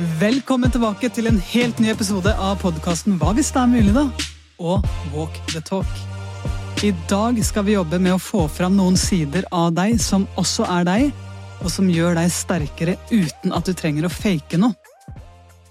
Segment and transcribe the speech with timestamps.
[0.00, 4.06] Velkommen tilbake til en helt ny episode av podkasten Hva hvis det er mulig, da?
[4.56, 5.90] Og Walk the Talk.
[6.80, 10.64] I dag skal vi jobbe med å få fram noen sider av deg som også
[10.72, 11.04] er deg,
[11.60, 14.72] og som gjør deg sterkere uten at du trenger å fake noe.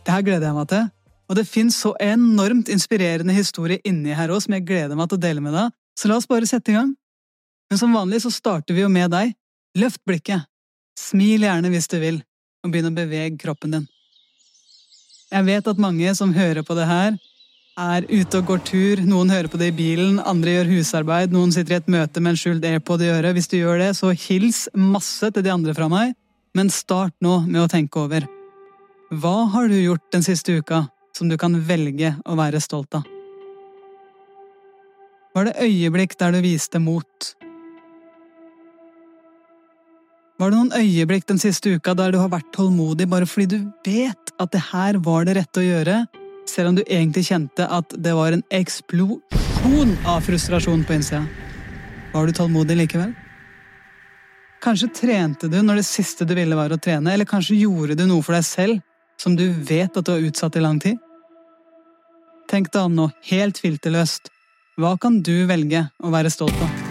[0.06, 0.88] Det her gleder jeg meg til,
[1.26, 5.18] og det fins så enormt inspirerende historie inni her òg som jeg gleder meg til
[5.18, 6.94] å dele med deg, så la oss bare sette i gang.
[7.74, 9.34] Men som vanlig så starter vi jo med deg.
[9.74, 10.46] Løft blikket.
[11.02, 12.28] Smil gjerne hvis du vil,
[12.62, 13.96] og begynn å bevege kroppen din.
[15.30, 17.18] Jeg vet at mange som hører på det her,
[17.80, 19.02] er ute og går tur.
[19.06, 22.34] Noen hører på det i bilen, andre gjør husarbeid, noen sitter i et møte med
[22.34, 23.36] en skjult airpod i øret.
[23.38, 26.16] Hvis du gjør det, så hils masse til de andre fra meg,
[26.58, 28.26] men start nå med å tenke over.
[29.14, 30.88] Hva har du gjort den siste uka
[31.18, 33.06] som du kan velge å være stolt av?
[35.38, 37.30] Var det øyeblikk der du viste mot?
[40.42, 43.72] Var det noen øyeblikk den siste uka der du har vært tålmodig bare fordi du
[43.86, 46.04] vet at det her var det rette å gjøre,
[46.50, 51.26] selv om du egentlig kjente at det var en eksplosjon av frustrasjon på innsida?
[52.14, 53.12] Var du tålmodig likevel?
[54.64, 58.06] Kanskje trente du når det siste du ville var å trene, eller kanskje gjorde du
[58.10, 58.82] noe for deg selv
[59.20, 61.00] som du vet at du har utsatt i lang tid?
[62.50, 64.32] Tenk deg om nå, helt filterløst.
[64.80, 66.89] Hva kan du velge å være stolt av?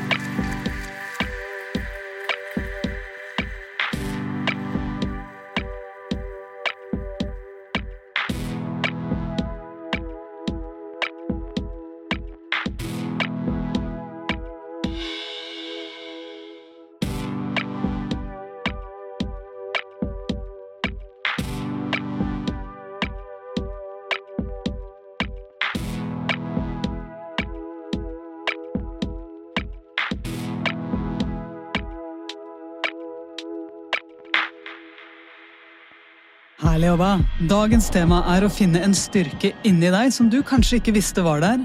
[36.79, 37.15] Herlig jobba!
[37.51, 41.41] Dagens tema er å finne en styrke inni deg som du kanskje ikke visste var
[41.43, 41.65] der.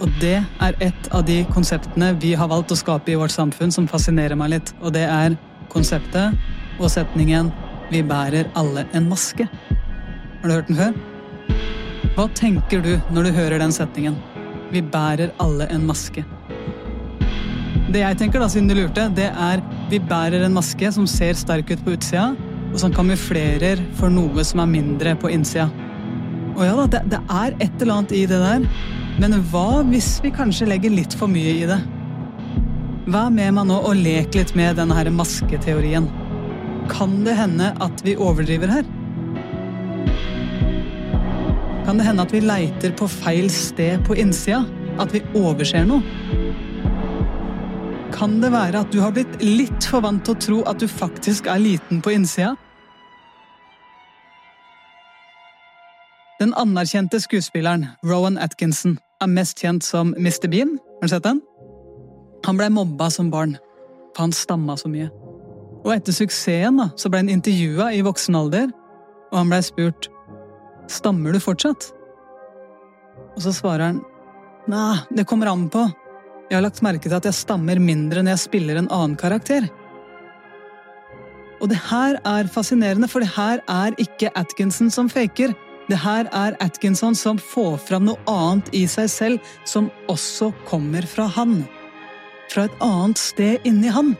[0.00, 3.74] Og det er et av de konseptene vi har valgt å skape i vårt samfunn
[3.76, 4.72] som fascinerer meg litt.
[4.80, 5.36] Og det er
[5.68, 6.32] konseptet
[6.78, 7.52] og setningen
[7.90, 9.50] 'Vi bærer alle en maske'.
[10.40, 10.94] Har du hørt den før?
[12.16, 14.16] Hva tenker du når du hører den setningen?
[14.72, 16.24] Vi bærer alle en maske.
[17.92, 19.60] Det jeg tenker, da, siden du lurte, det er
[19.90, 22.34] vi bærer en maske som ser sterk ut på utsida,
[22.72, 25.68] og som kamuflerer for noe som er mindre på innsida.
[26.58, 28.66] Og ja da, det, det, er et eller annet i det der,
[29.18, 31.78] men hva hvis vi kanskje legger litt for mye i det?
[33.08, 36.08] Vær med meg nå og lek litt med denne her masketeorien.
[36.90, 38.88] Kan det hende at vi overdriver her?
[41.86, 44.60] Kan det hende at vi leiter på feil sted på innsida?
[45.00, 46.02] At vi overser noe?
[48.18, 50.88] Kan det være at du har blitt litt for vant til å tro at du
[50.90, 52.56] faktisk er liten på innsida?
[56.40, 60.48] Den anerkjente skuespilleren Rowan Atkinson er mest kjent som Mr.
[60.50, 60.74] Bean.
[60.98, 61.38] Har du sett den?
[62.46, 63.54] Han blei mobba som barn,
[64.16, 65.06] for han stamma så mye.
[65.84, 68.66] Og etter suksessen da, så ble han intervjua i voksen alder,
[69.30, 70.10] og han blei spurt
[70.90, 71.90] Stammer du fortsatt?
[73.36, 74.04] Og så svarer han
[74.66, 75.86] Nei, det kommer an på.
[76.48, 79.66] Jeg har lagt merke til at jeg stammer mindre når jeg spiller en annen karakter.
[81.60, 85.52] Og det her er fascinerende, for det her er ikke Atkinson som faker.
[85.88, 91.04] Det her er Atkinson som får fram noe annet i seg selv, som også kommer
[91.08, 91.60] fra han.
[92.48, 94.14] Fra et annet sted inni han.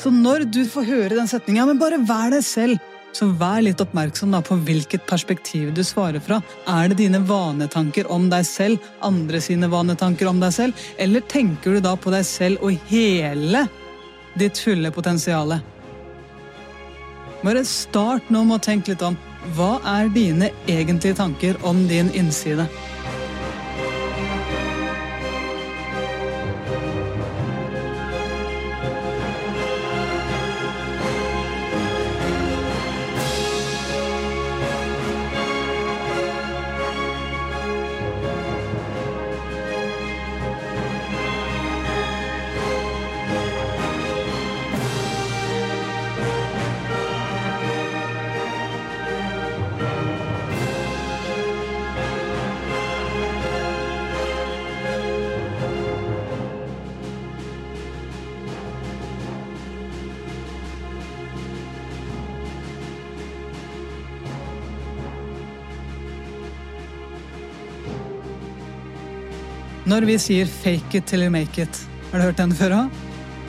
[0.00, 2.80] Så når du får høre den setninga, men bare vær deg selv,
[3.16, 6.40] så vær litt oppmerksom på hvilket perspektiv du svarer fra.
[6.68, 11.76] Er det dine vanetanker om deg selv, andre sine vanetanker om deg selv, eller tenker
[11.76, 13.66] du da på deg selv og hele
[14.38, 15.58] ditt fulle potensial?
[17.40, 19.16] Bare start nå med å tenke litt om
[19.56, 22.66] hva er dine egentlige tanker om din innside?
[69.90, 71.78] Når vi sier 'fake it till you make it',
[72.12, 72.90] har du hørt den før òg?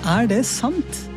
[0.09, 1.09] Er det sant?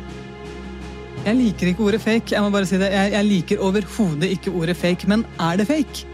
[1.25, 2.35] Jeg liker ikke ordet fake.
[2.35, 2.91] Jeg må bare si det.
[2.91, 6.05] Jeg, jeg liker overhodet ikke ordet fake, men er det fake?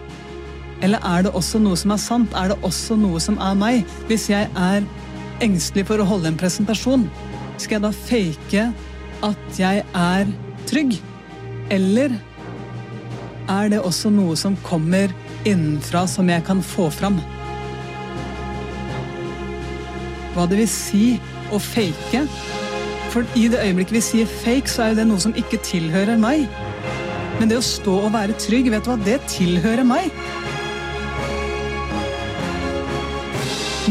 [0.82, 2.32] Eller er det også noe som er sant?
[2.34, 3.84] Er det også noe som er meg?
[4.08, 4.88] Hvis jeg er
[5.42, 7.10] engstelig for å holde en presentasjon,
[7.58, 8.74] skal jeg da fake
[9.28, 10.32] at jeg er
[10.72, 10.96] trygg?
[11.70, 12.16] Eller
[13.50, 15.12] er det også noe som kommer
[15.44, 17.20] innenfra som jeg kan få fram?
[20.36, 21.06] Hva det vil si
[21.52, 22.26] å fake?
[23.12, 26.46] For i det øyeblikket vi sier fake, så er det noe som ikke tilhører meg.
[27.40, 30.12] Men det å stå og være trygg, vet du hva, det tilhører meg.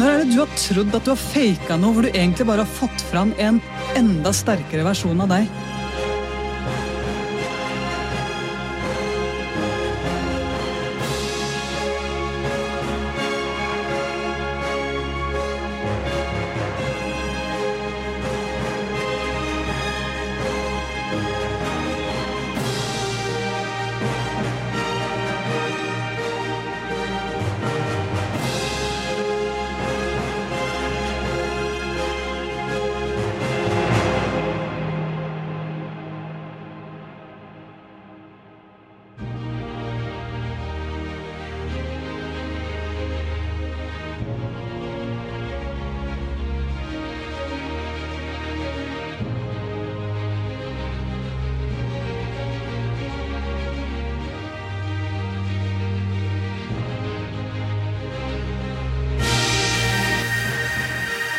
[0.00, 2.64] Når er det du har trodd at du har faka noe hvor du egentlig bare
[2.64, 3.58] har fått fram en
[3.98, 5.50] enda sterkere versjon av deg?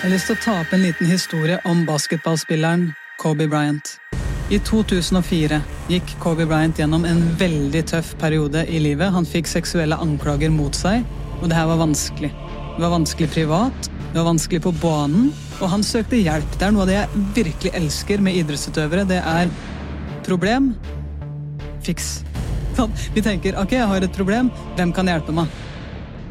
[0.01, 2.88] Jeg har lyst til å ta opp en liten historie om basketballspilleren
[3.21, 3.92] Kobe Bryant.
[4.50, 5.59] I 2004
[5.92, 9.13] gikk Kobe Bryant gjennom en veldig tøff periode i livet.
[9.13, 11.06] Han fikk seksuelle anklager mot seg,
[11.38, 12.31] og det her var vanskelig.
[12.31, 16.57] Det var vanskelig privat, det var vanskelig på banen, og han søkte hjelp.
[16.57, 19.06] Det er noe av det jeg virkelig elsker med idrettsutøvere.
[19.13, 19.53] Det er
[20.25, 20.74] problem,
[21.86, 22.09] fiks.
[23.13, 24.50] Vi tenker ok, jeg har et problem,
[24.81, 25.62] hvem kan hjelpe meg?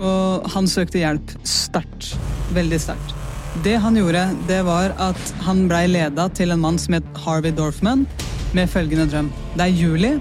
[0.03, 2.17] Og han søkte hjelp sterkt.
[2.51, 3.20] Veldig sterkt.
[3.59, 7.51] Det han gjorde, det var at han blei leda til en mann som het Harvey
[7.51, 8.07] Dorfman,
[8.55, 9.31] med følgende drøm.
[9.57, 10.13] Det er juli.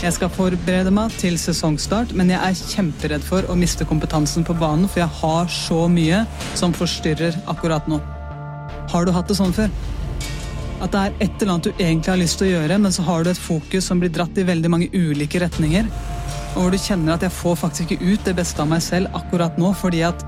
[0.00, 4.56] Jeg skal forberede meg til sesongstart, men jeg er kjemperedd for å miste kompetansen på
[4.60, 6.22] banen, for jeg har så mye
[6.56, 7.98] som forstyrrer akkurat nå.
[8.92, 9.72] Har du hatt det sånn før?
[10.80, 13.04] At det er et eller annet du egentlig har lyst til å gjøre, men så
[13.08, 15.88] har du et fokus som blir dratt i veldig mange ulike retninger,
[16.54, 19.12] og hvor du kjenner at jeg får faktisk ikke ut det beste av meg selv
[19.16, 20.24] akkurat nå, fordi at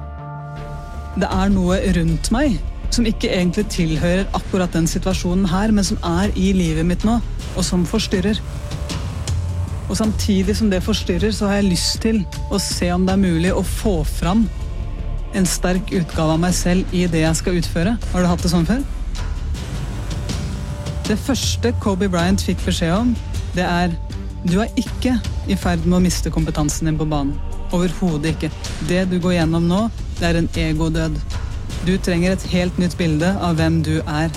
[1.17, 2.59] det er noe rundt meg
[2.93, 7.19] som ikke egentlig tilhører akkurat den situasjonen her, men som er i livet mitt nå,
[7.57, 8.41] og som forstyrrer.
[9.89, 12.21] Og samtidig som det forstyrrer, så har jeg lyst til
[12.53, 14.45] å se om det er mulig å få fram
[15.37, 17.97] en sterk utgave av meg selv i det jeg skal utføre.
[18.13, 18.85] Har du hatt det sånn før?
[21.09, 23.17] Det første Kobe Bryant fikk beskjed om,
[23.57, 23.97] det er
[24.43, 25.15] du er ikke
[25.51, 27.37] i ferd med å miste kompetansen din på banen.
[27.73, 28.51] Overhodet ikke.
[28.89, 29.85] Det du går gjennom nå,
[30.23, 31.19] det er en egodød.
[31.83, 34.31] Du trenger et helt nytt bilde av hvem du er.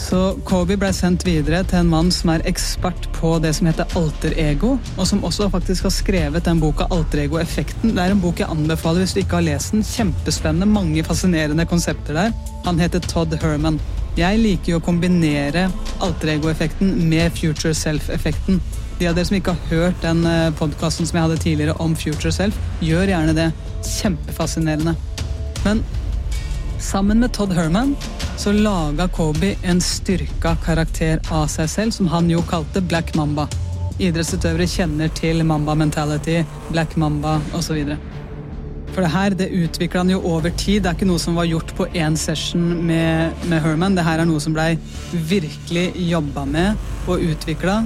[0.00, 3.92] Så Kobe ble sendt videre til en mann som er ekspert på det som heter
[4.00, 7.92] alter ego, og som også faktisk har skrevet den boka Alter ego-effekten.
[7.94, 9.86] Det er en bok jeg anbefaler hvis du ikke har lest den.
[9.86, 12.34] Kjempespennende, mange fascinerende konsepter der.
[12.66, 13.78] Han heter Todd Herman.
[14.18, 15.68] Jeg liker jo å kombinere
[16.02, 18.58] alter ego-effekten med future self-effekten.
[19.00, 20.26] De av dere som ikke har hørt den
[20.58, 23.46] podkasten som jeg hadde tidligere om future self, gjør gjerne det.
[23.80, 24.92] Kjempefascinerende.
[25.64, 25.80] Men
[26.84, 27.94] sammen med Todd Herman
[28.36, 33.46] så laga Kobe en styrka karakter av seg selv, som han jo kalte Black Mamba.
[33.96, 37.80] Idrettsutøvere kjenner til Mamba mentality, Black Mamba osv.
[38.90, 40.82] For det her det utvikla han jo over tid.
[40.82, 43.96] Det er ikke noe som var gjort på én session med, med Herman.
[43.96, 44.74] Det her er noe som blei
[45.12, 47.80] virkelig jobba med og utvikla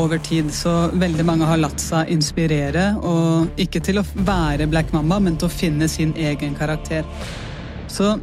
[0.00, 0.50] over tid.
[0.54, 5.38] Så veldig mange har latt seg inspirere, og ikke til å være Black Mamba, men
[5.38, 7.06] til å finne sin egen karakter.
[7.88, 8.16] Så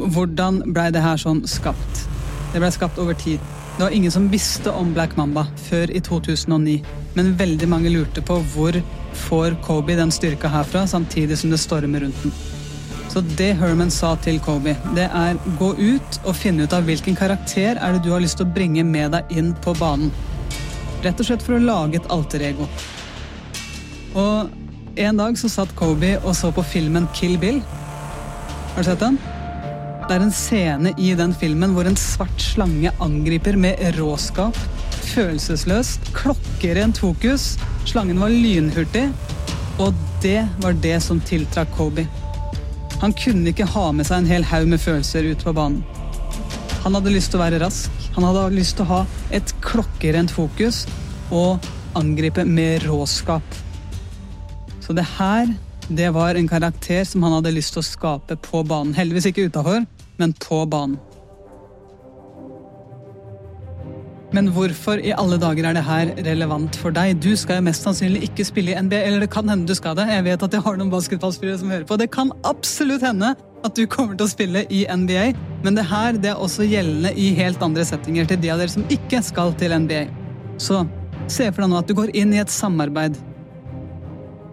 [0.00, 2.04] hvordan blei det her sånn skapt?
[2.52, 3.40] Det blei skapt over tid.
[3.76, 6.80] Det var ingen som visste om Black Mamba før i 2009,
[7.14, 8.76] men veldig mange lurte på hvor
[9.26, 12.34] får Kobe den styrka herfra, samtidig som det stormer rundt den.
[13.10, 17.16] Så det Herman sa til Kobe, det er gå ut og finne ut av hvilken
[17.18, 20.12] karakter er det du har lyst til å bringe med deg inn på banen.
[21.00, 22.66] Rett og slett for å lage et alter ego.
[24.20, 27.60] Og en dag så satt Kobe og så på filmen Kill Bill.
[28.74, 29.16] Har du sett den?
[30.08, 34.58] Det er en scene i den filmen hvor en svart slange angriper med råskap.
[35.14, 37.54] Følelsesløst, klokkerent fokus.
[37.88, 39.06] Slangen var lynhurtig.
[39.80, 42.04] Og det var det som tiltrakk Kobe.
[43.00, 45.80] Han kunne ikke ha med seg en hel haug med følelser ut på banen.
[46.82, 49.00] Han hadde lyst til å være rask, han hadde lyst til å ha
[49.34, 50.84] et klokkerent fokus
[51.30, 51.66] og
[51.98, 53.58] angripe med råskap.
[54.80, 55.52] Så det her,
[55.88, 58.96] det var en karakter som han hadde lyst til å skape på banen.
[58.96, 59.86] Heldigvis ikke utafor,
[60.18, 60.98] men på banen.
[64.30, 67.16] Men hvorfor i alle dager er det her relevant for deg?
[67.18, 69.96] Du skal jo mest sannsynlig ikke spille i NBA, eller det kan hende du skal
[69.98, 70.06] det.
[70.06, 71.98] Jeg vet at jeg har noen basketballspillere som hører på.
[71.98, 73.32] Det kan absolutt hende
[73.66, 75.30] at du kommer til å spille i NBA,
[75.64, 78.72] men det her det er også gjeldende i helt andre settinger til de av dere
[78.72, 80.06] som ikke skal til NBA.
[80.60, 80.84] Så
[81.30, 83.18] se for deg nå at du går inn i et samarbeid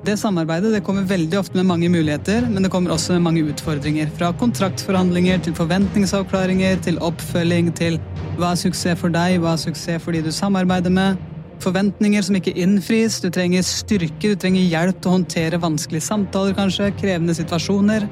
[0.08, 3.44] det samarbeidet det kommer veldig ofte med mange muligheter, men det kommer også med mange
[3.52, 4.08] utfordringer.
[4.16, 7.98] Fra kontraktforhandlinger til forventningsavklaringer til oppfølging til
[8.38, 11.20] hva er suksess for deg, hva er suksess for de du samarbeider med.
[11.60, 16.56] Forventninger som ikke innfris, du trenger styrke, du trenger hjelp til å håndtere vanskelige samtaler,
[16.56, 18.08] kanskje, krevende situasjoner.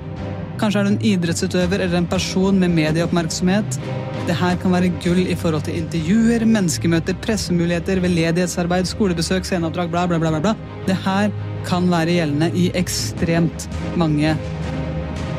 [0.55, 3.79] Kanskje er du en idrettsutøver eller en person med medieoppmerksomhet.
[4.25, 10.05] Det her kan være gull i forhold til intervjuer, menneskemøter, pressemuligheter, veldedighetsarbeid, skolebesøk, sceneoppdrag, bla,
[10.07, 10.39] bla, bla.
[10.39, 10.55] bla.
[10.88, 11.33] Det her
[11.67, 13.67] kan være gjeldende i ekstremt
[14.00, 14.31] mange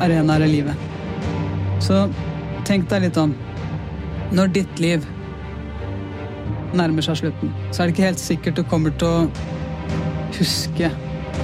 [0.05, 0.87] arenaer i livet.
[1.83, 2.05] Så
[2.69, 3.33] tenk deg litt om.
[4.37, 5.05] Når ditt liv
[6.77, 9.27] nærmer seg slutten, så er det ikke helt sikkert du kommer til å
[10.37, 10.93] huske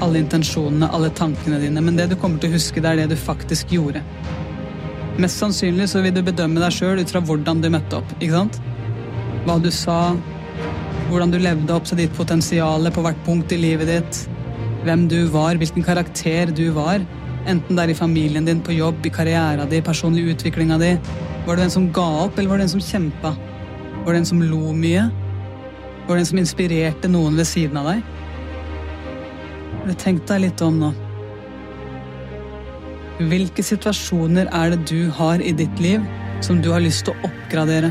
[0.01, 3.13] alle intensjonene, alle tankene dine, men det du kommer til å huske, det er det
[3.13, 4.03] du faktisk gjorde.
[5.21, 8.15] Mest sannsynlig så vil du bedømme deg sjøl ut fra hvordan du møtte opp.
[8.19, 8.61] ikke sant?
[9.45, 10.15] Hva du sa,
[11.11, 14.23] hvordan du levde opp til ditt potensial på hvert punkt i livet ditt,
[14.87, 17.05] hvem du var, hvilken karakter du var.
[17.47, 20.95] Enten det er i familien din, på jobb, i karrieren din, personlig utviklinga di.
[21.47, 23.35] Var du en som ga opp, eller var du en som kjempa?
[24.07, 25.09] Var du en som lo mye?
[26.07, 28.03] Var du en som inspirerte noen ved siden av deg?
[29.83, 30.89] Tenk deg litt om nå.
[33.31, 36.05] Hvilke situasjoner er det du har i ditt liv
[36.43, 37.91] som du har lyst til å oppgradere?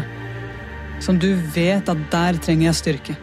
[1.03, 3.17] Som du vet at der trenger jeg styrke?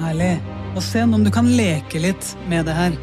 [0.00, 0.34] Herlig.
[0.76, 2.96] Og se om du kan leke litt med det her.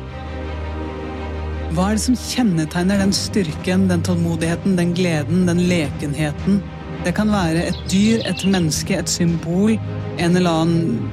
[1.75, 6.61] Hva er det som kjennetegner den styrken, den tålmodigheten, den gleden, den lekenheten?
[7.05, 9.75] Det kan være et dyr, et menneske, et symbol,
[10.17, 11.11] en eller annen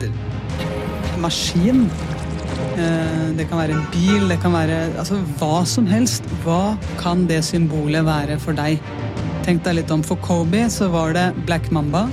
[1.20, 1.84] maskin.
[2.78, 6.26] Eh, det kan være en bil, det kan være altså, hva som helst.
[6.46, 8.80] Hva kan det symbolet være for deg?
[9.44, 10.06] Tenk deg litt om.
[10.06, 12.06] For Kobe så var det Black Mamba.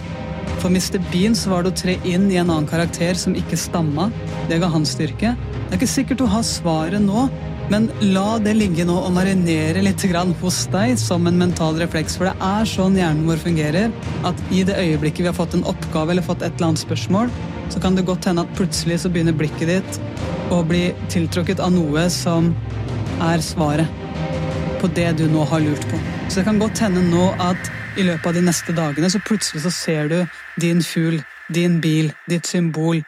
[0.61, 0.99] For Mr.
[1.09, 4.11] Bean så var det å tre inn i en annen karakter som ikke stamma.
[4.49, 5.33] Det ga hans styrke.
[5.33, 7.23] Det er ikke sikkert du har svaret nå,
[7.71, 10.05] men la det ligge nå og marinere litt
[10.41, 12.17] hos deg som en mental refleks.
[12.19, 13.89] For det er sånn hjernen vår fungerer,
[14.27, 17.33] at i det øyeblikket vi har fått en oppgave eller fått et eller annet spørsmål,
[17.73, 19.99] så kan det godt hende at plutselig så begynner blikket ditt
[20.53, 22.53] å bli tiltrukket av noe som
[23.23, 23.89] er svaret
[24.81, 25.97] på det du nå har lurt på.
[26.27, 29.65] Så det kan godt hende nå at i løpet av de neste dagene, så plutselig
[29.65, 30.17] så ser du
[30.59, 31.21] din fugl,
[31.53, 33.01] din bil, ditt symbol,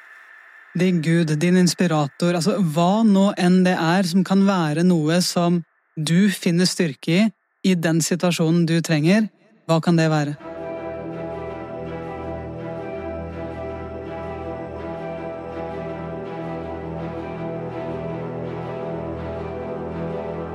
[0.79, 5.61] din gud, din inspirator, altså hva nå enn det er som kan være noe som
[5.95, 7.27] du finner styrke i,
[7.63, 9.29] i den situasjonen du trenger,
[9.67, 10.33] hva kan det være?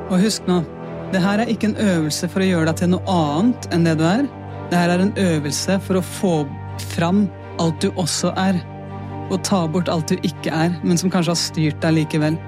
[0.09, 0.62] Og husk nå,
[1.12, 3.99] det her er ikke en øvelse for å gjøre deg til noe annet enn det
[4.00, 4.25] du er.
[4.68, 6.33] Det her er en øvelse for å få
[6.82, 7.26] fram
[7.62, 8.61] alt du også er,
[9.28, 12.38] og ta bort alt du ikke er, men som kanskje har styrt deg likevel.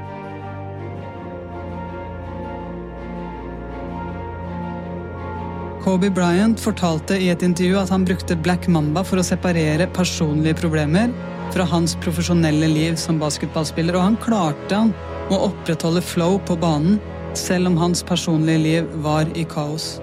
[5.81, 10.59] Kobe Bryant fortalte i et intervju at han brukte Black Mamba for å separere personlige
[10.61, 11.09] problemer
[11.55, 14.93] fra hans profesjonelle liv som basketballspiller, og han klarte han
[15.33, 17.01] å opprettholde flow på banen
[17.39, 19.97] selv om hans personlige liv var i kaos.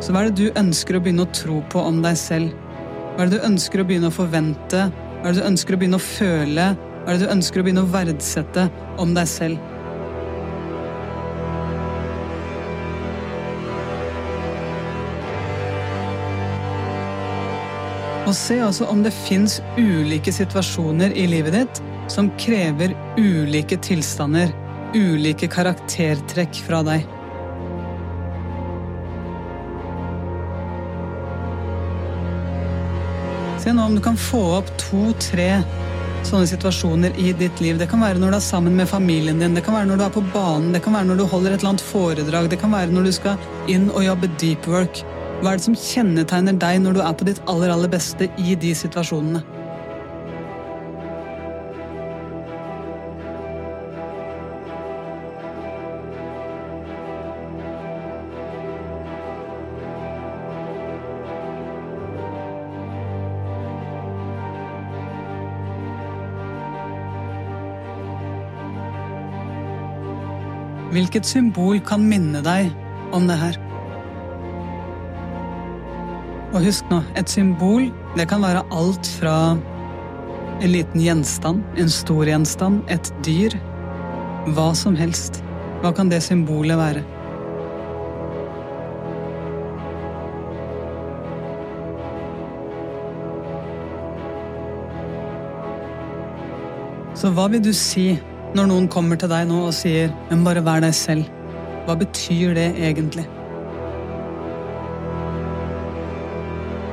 [0.00, 2.63] Så hva er det du ønsker å begynne å tro på om deg selv?
[3.14, 4.88] Hva er det du ønsker å begynne å forvente?
[4.90, 6.64] Hva er det du ønsker å begynne å føle?
[6.74, 8.64] Hva er det du ønsker å begynne å verdsette
[8.98, 9.70] om deg selv?
[18.24, 24.50] Og se også om det fins ulike situasjoner i livet ditt som krever ulike tilstander
[24.94, 27.13] ulike karaktertrekk fra deg.
[33.64, 35.62] Se nå om du kan få opp to-tre
[36.28, 37.78] sånne situasjoner i ditt liv.
[37.80, 40.04] Det kan være når du er sammen med familien din, det kan være når du
[40.04, 42.76] er på banen, det kan være når du holder et eller annet foredrag, det kan
[42.76, 45.00] være når du skal inn og jobbe deep work.
[45.40, 48.52] Hva er det som kjennetegner deg når du er på ditt aller, aller beste i
[48.52, 49.53] de situasjonene?
[70.94, 72.68] Hvilket symbol kan minne deg
[73.16, 73.56] om det her?
[76.54, 79.56] Og husk nå, et symbol det kan være alt fra
[80.62, 83.56] en liten gjenstand, en stor gjenstand, et dyr,
[84.54, 85.40] hva som helst.
[85.82, 87.02] Hva kan det symbolet være?
[97.18, 98.12] Så hva vil du si
[98.54, 101.30] når noen kommer til deg nå og sier 'men bare vær deg selv'?
[101.86, 103.26] Hva betyr det egentlig?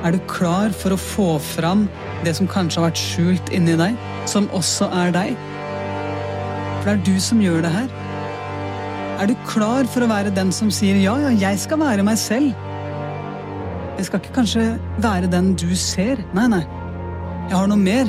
[0.04, 1.88] Er du klar for å få fram
[2.26, 5.38] det som kanskje har vært skjult inni deg, som også er deg?
[6.82, 7.90] For det er du som gjør det her.
[9.22, 12.18] Er du klar for å være den som sier 'ja, ja, jeg skal være meg
[12.18, 12.56] selv'?
[13.98, 16.18] Jeg skal ikke kanskje være den du ser.
[16.34, 16.66] Nei, nei.
[17.50, 18.08] Jeg har noe mer.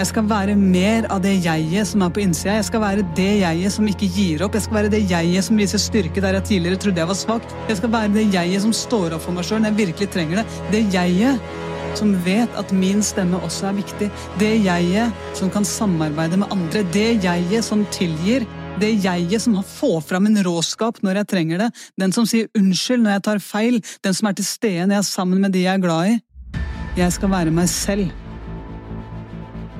[0.00, 2.54] Jeg skal være mer av det jeget som er på innsida.
[2.56, 4.54] Jeg skal være det jeget som ikke gir opp.
[4.56, 7.48] Jeg skal være det jeget som viser styrke der jeg tidligere trodde jeg var svak.
[7.68, 10.40] Jeg skal være det jeget som står opp for meg sjøl når jeg virkelig trenger
[10.40, 10.44] det.
[10.72, 14.08] Det jeget som vet at min stemme også er viktig.
[14.40, 16.86] Det jeget som kan samarbeide med andre.
[16.96, 18.48] Det jeget som tilgir.
[18.80, 21.68] Det jeget som får fram en råskap når jeg trenger det.
[22.00, 23.78] Den som sier unnskyld når jeg tar feil.
[24.00, 26.18] Den som er til stede når jeg er sammen med de jeg er glad i.
[26.96, 28.08] Jeg skal være meg selv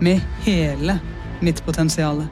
[0.01, 0.99] med hele
[1.41, 2.23] mitt potensial.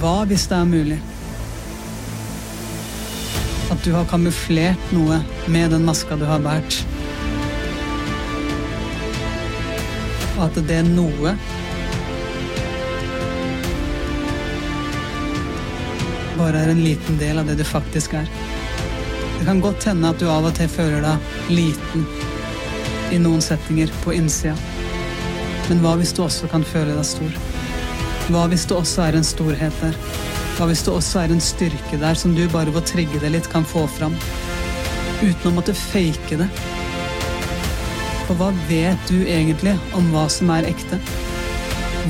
[0.00, 0.98] Hva hvis det er mulig?
[3.70, 6.80] At du har kamuflert noe med den maska du har båret.
[10.38, 11.34] Og at det noe
[16.40, 18.26] bare er en liten del av det du faktisk er.
[19.38, 22.08] Det kan godt hende at du av og til føler deg liten
[23.10, 24.56] i noen settinger på innsida.
[25.68, 27.38] Men hva hvis du også kan føle deg stor?
[28.30, 29.96] Hva hvis det også er en storhet der?
[30.56, 33.32] Hva hvis det også er en styrke der som du bare ved å trigge det
[33.34, 34.16] litt kan få fram?
[35.20, 36.48] Uten å måtte fake det.
[38.26, 41.00] For hva vet du egentlig om hva som er ekte?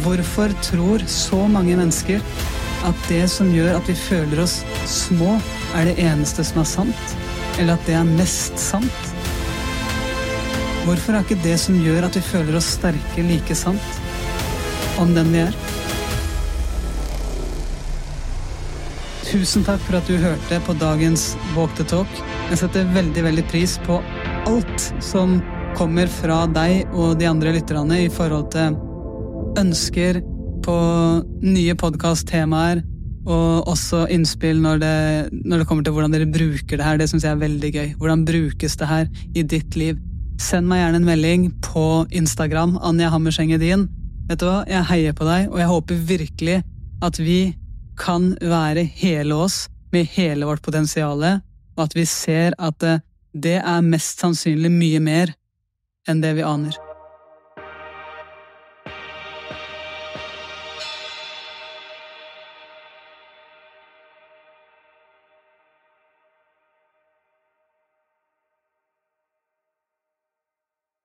[0.04, 2.20] Hvorfor tror så mange mennesker
[2.88, 5.36] at det som gjør at vi føler oss små,
[5.76, 7.16] er det eneste som er sant?
[7.58, 9.09] Eller at det er mest sant?
[10.90, 13.98] Hvorfor er ikke det som gjør at vi føler oss sterke, like sant
[14.98, 15.58] om den vi er?
[19.28, 22.10] Tusen takk for at du hørte på dagens Walk the Talk.
[22.50, 24.00] Jeg setter veldig, veldig pris på
[24.50, 25.38] alt som
[25.78, 28.74] kommer fra deg og de andre lytterne i forhold til
[29.62, 30.18] ønsker
[30.66, 30.76] på
[31.46, 32.82] nye podkast-temaer,
[33.30, 34.94] og også innspill når det,
[35.38, 36.98] når det, kommer til hvordan dere bruker det her.
[36.98, 37.90] Det syns jeg er veldig gøy.
[38.00, 40.02] Hvordan brukes det her i ditt liv?
[40.40, 41.84] Send meg gjerne en melding på
[42.16, 43.84] Instagram, Anja Hammerseng Edin.
[44.30, 46.56] Vet du hva, jeg heier på deg, og jeg håper virkelig
[47.04, 47.40] at vi
[48.00, 51.20] kan være hele oss med hele vårt potensial,
[51.76, 52.80] og at vi ser at
[53.36, 55.34] det er mest sannsynlig mye mer
[56.08, 56.89] enn det vi aner.